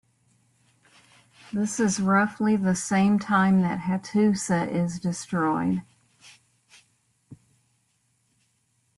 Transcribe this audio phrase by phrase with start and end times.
[1.53, 5.83] This is roughly the same time that Hattusa is destroyed.